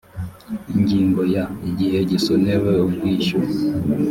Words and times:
ingingo 0.73 1.21
ya 1.35 1.43
igihe 1.69 1.99
gisonewe 2.09 2.71
ubwishyu 2.85 3.37